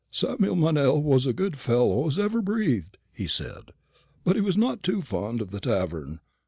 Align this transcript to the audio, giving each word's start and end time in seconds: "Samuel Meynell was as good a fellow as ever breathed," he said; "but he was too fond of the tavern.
"Samuel 0.09 0.55
Meynell 0.55 1.03
was 1.03 1.27
as 1.27 1.33
good 1.35 1.53
a 1.53 1.57
fellow 1.57 2.07
as 2.07 2.17
ever 2.17 2.41
breathed," 2.41 2.97
he 3.13 3.27
said; 3.27 3.65
"but 4.23 4.35
he 4.35 4.41
was 4.41 4.57
too 4.81 5.03
fond 5.03 5.41
of 5.43 5.51
the 5.51 5.59
tavern. 5.59 6.21